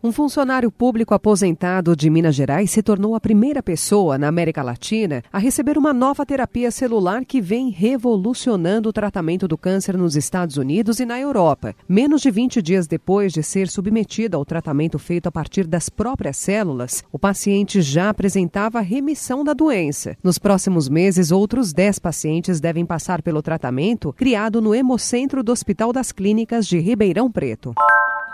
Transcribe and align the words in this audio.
Um 0.00 0.12
funcionário 0.12 0.70
público 0.70 1.12
aposentado 1.12 1.96
de 1.96 2.08
Minas 2.08 2.36
Gerais 2.36 2.70
se 2.70 2.80
tornou 2.84 3.16
a 3.16 3.20
primeira 3.20 3.60
pessoa 3.60 4.16
na 4.16 4.28
América 4.28 4.62
Latina 4.62 5.24
a 5.32 5.40
receber 5.40 5.76
uma 5.76 5.92
nova 5.92 6.24
terapia 6.24 6.70
celular 6.70 7.24
que 7.24 7.40
vem 7.40 7.68
revolucionando 7.70 8.88
o 8.88 8.92
tratamento 8.92 9.48
do 9.48 9.58
câncer 9.58 9.98
nos 9.98 10.14
Estados 10.14 10.56
Unidos 10.56 11.00
e 11.00 11.04
na 11.04 11.18
Europa. 11.18 11.74
Menos 11.88 12.22
de 12.22 12.30
20 12.30 12.62
dias 12.62 12.86
depois 12.86 13.32
de 13.32 13.42
ser 13.42 13.66
submetido 13.66 14.36
ao 14.36 14.44
tratamento 14.44 15.00
feito 15.00 15.26
a 15.26 15.32
partir 15.32 15.66
das 15.66 15.88
próprias 15.88 16.36
células, 16.36 17.02
o 17.10 17.18
paciente 17.18 17.82
já 17.82 18.08
apresentava 18.08 18.78
remissão 18.80 19.42
da 19.42 19.52
doença. 19.52 20.16
Nos 20.22 20.38
próximos 20.38 20.88
meses, 20.88 21.32
outros 21.32 21.72
10 21.72 21.98
pacientes 21.98 22.60
devem 22.60 22.86
passar 22.86 23.20
pelo 23.20 23.42
tratamento 23.42 24.12
criado 24.12 24.60
no 24.60 24.72
Hemocentro 24.72 25.42
do 25.42 25.50
Hospital 25.50 25.92
das 25.92 26.12
Clínicas 26.12 26.68
de 26.68 26.78
Ribeirão 26.78 27.28
Preto. 27.28 27.74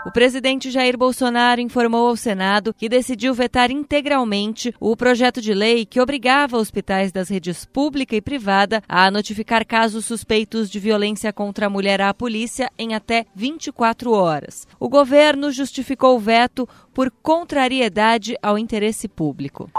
O 0.05 0.11
presidente 0.11 0.69
Jair 0.69 0.95
Bolsonaro 0.95 1.59
informou 1.59 2.07
ao 2.07 2.15
Senado 2.15 2.71
que 2.75 2.87
decidiu 2.87 3.33
vetar 3.33 3.71
integralmente 3.71 4.71
o 4.79 4.95
projeto 4.95 5.41
de 5.41 5.51
lei 5.51 5.83
que 5.83 5.99
obrigava 5.99 6.57
hospitais 6.57 7.11
das 7.11 7.27
redes 7.27 7.65
pública 7.65 8.15
e 8.15 8.21
privada 8.21 8.83
a 8.87 9.09
notificar 9.09 9.65
casos 9.65 10.05
suspeitos 10.05 10.69
de 10.69 10.79
violência 10.79 11.33
contra 11.33 11.65
a 11.65 11.69
mulher 11.71 12.01
à 12.01 12.13
polícia 12.13 12.69
em 12.77 12.93
até 12.93 13.25
24 13.35 14.11
horas. 14.11 14.67
O 14.79 14.87
governo 14.87 15.51
justificou 15.51 16.15
o 16.15 16.19
veto 16.19 16.69
por 16.93 17.09
contrariedade 17.09 18.37
ao 18.43 18.59
interesse 18.59 19.07
público. 19.07 19.71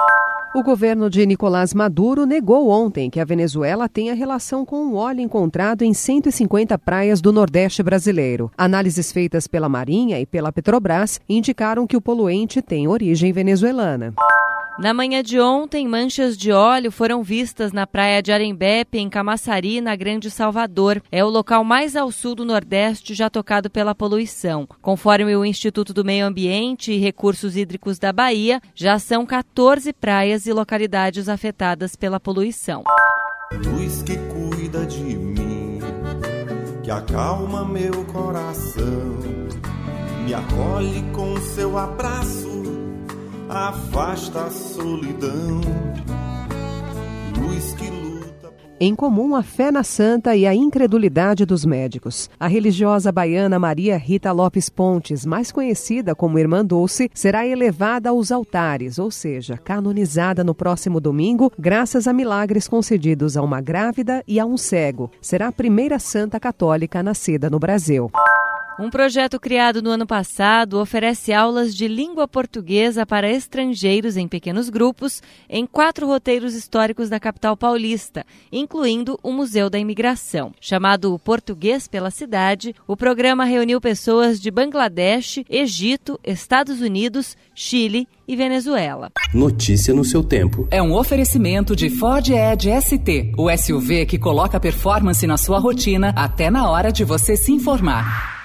O 0.56 0.62
governo 0.62 1.10
de 1.10 1.27
Nicolás 1.27 1.74
Maduro 1.74 2.24
negou 2.24 2.70
ontem 2.70 3.10
que 3.10 3.20
a 3.20 3.27
Venezuela 3.27 3.91
tenha 3.91 4.14
relação 4.14 4.64
com 4.64 4.87
o 4.87 4.95
óleo 4.95 5.20
encontrado 5.20 5.83
em 5.83 5.92
150 5.92 6.78
praias 6.78 7.20
do 7.20 7.30
Nordeste 7.30 7.83
brasileiro. 7.83 8.50
Análises 8.56 9.12
feitas 9.12 9.47
pela 9.47 9.69
Marinha 9.69 10.19
e 10.19 10.25
pela 10.25 10.50
Petrobras 10.50 11.20
indicaram 11.28 11.86
que 11.86 11.95
o 11.95 12.00
poluente 12.00 12.62
tem 12.62 12.89
origem 12.89 13.34
venezuelana. 13.34 14.14
Na 14.78 14.92
manhã 14.92 15.22
de 15.22 15.41
ontem, 15.41 15.88
manchas 15.88 16.36
de 16.36 16.52
óleo 16.52 16.92
foram 16.92 17.22
vistas 17.22 17.72
na 17.72 17.86
praia 17.86 18.22
de 18.22 18.30
Arembepe, 18.30 18.98
em 18.98 19.08
Camaçari, 19.08 19.80
na 19.80 19.96
Grande 19.96 20.30
Salvador. 20.30 21.02
É 21.10 21.24
o 21.24 21.30
local 21.30 21.64
mais 21.64 21.96
ao 21.96 22.12
sul 22.12 22.34
do 22.34 22.44
Nordeste 22.44 23.14
já 23.14 23.30
tocado 23.30 23.70
pela 23.70 23.94
poluição. 23.94 24.68
Conforme 24.83 25.34
o 25.34 25.46
Instituto 25.46 25.94
do 25.94 26.05
Meio 26.05 26.27
Ambiente 26.27 26.92
e 26.92 26.98
Recursos 26.98 27.56
Hídricos 27.56 27.98
da 27.98 28.12
Bahia, 28.12 28.60
já 28.74 28.98
são 28.98 29.24
14 29.24 29.94
praias 29.94 30.46
e 30.46 30.52
localidades 30.52 31.27
afetadas 31.27 31.96
pela 31.96 32.20
poluição. 32.20 32.84
Luz 33.52 34.02
que 34.02 34.16
cuida 34.16 34.84
de 34.84 35.16
mim, 35.16 35.78
que 36.83 36.90
acalma 36.90 37.64
meu 37.64 38.05
coração, 38.12 39.16
me 40.27 40.34
acolhe 40.34 41.02
com 41.14 41.34
seu 41.40 41.78
abraço 41.78 42.66
afasta 43.48 44.44
a 44.44 44.50
solidão. 44.50 45.61
Luz 47.39 47.75
que 47.75 47.89
luta. 47.89 48.52
Em 48.78 48.94
comum, 48.94 49.34
a 49.34 49.42
fé 49.42 49.70
na 49.70 49.83
santa 49.83 50.36
e 50.36 50.47
a 50.47 50.55
incredulidade 50.55 51.47
dos 51.47 51.64
médicos. 51.64 52.28
A 52.39 52.47
religiosa 52.47 53.11
baiana 53.11 53.58
Maria 53.58 53.97
Rita 53.97 54.33
Lopes 54.33 54.69
Pontes, 54.69 55.24
mais 55.24 55.50
conhecida 55.50 56.14
como 56.14 56.39
Irmã 56.39 56.64
Dulce, 56.64 57.08
será 57.14 57.47
elevada 57.47 58.11
aos 58.11 58.30
altares, 58.30 58.98
ou 58.98 59.11
seja, 59.11 59.56
canonizada 59.56 60.44
no 60.44 60.55
próximo 60.55 61.00
domingo, 61.00 61.50
graças 61.58 62.06
a 62.06 62.12
milagres 62.12 62.69
concedidos 62.69 63.36
a 63.36 63.42
uma 63.42 63.61
grávida 63.61 64.22
e 64.27 64.39
a 64.39 64.44
um 64.44 64.58
cego. 64.58 65.11
Será 65.22 65.48
a 65.48 65.52
primeira 65.52 65.98
santa 65.98 66.39
católica 66.39 67.02
nascida 67.02 67.48
no 67.48 67.58
Brasil. 67.58 68.11
Um 68.78 68.91
projeto 68.91 69.41
criado 69.41 69.80
no 69.80 69.89
ano 69.89 70.06
passado 70.06 70.78
oferece 70.78 71.33
aulas 71.33 71.74
de 71.74 71.89
língua 71.89 72.28
portuguesa 72.28 73.06
para 73.06 73.30
estrangeiros 73.30 74.18
em 74.18 74.28
pequenos 74.28 74.68
grupos 74.68 75.23
em 75.48 75.64
quatro 75.64 76.06
roteiros 76.06 76.55
históricos 76.55 77.08
da 77.08 77.18
capital 77.18 77.56
paulista, 77.56 78.27
incluindo 78.52 79.18
o 79.23 79.33
Museu 79.33 79.70
da 79.70 79.78
Imigração. 79.78 80.52
Chamado 80.61 81.18
Português 81.20 81.89
pela 81.89 82.11
Cidade, 82.11 82.74
o 82.86 82.95
programa 82.95 83.46
reuniu 83.46 83.80
pessoas 83.80 84.39
de 84.39 84.51
Bangladesh, 84.51 85.42
Egito, 85.48 86.20
Estados 86.22 86.83
Unidos, 86.83 87.34
Chile 87.55 88.06
e 88.28 88.36
Venezuela. 88.36 89.11
Notícia 89.33 89.95
no 89.95 90.05
seu 90.05 90.22
tempo. 90.22 90.68
É 90.70 90.83
um 90.83 90.92
oferecimento 90.95 91.74
de 91.74 91.89
Ford 91.89 92.28
Edge 92.28 92.68
ST, 92.83 93.33
o 93.39 93.48
SUV 93.56 94.05
que 94.05 94.18
coloca 94.18 94.61
performance 94.61 95.27
na 95.27 95.39
sua 95.39 95.58
rotina 95.58 96.12
até 96.14 96.51
na 96.51 96.68
hora 96.68 96.92
de 96.92 97.05
você 97.05 97.39
se 97.39 97.52
informar. 97.52 98.36